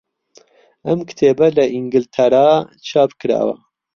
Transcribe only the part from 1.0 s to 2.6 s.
کتێبە لە ئینگلتەرا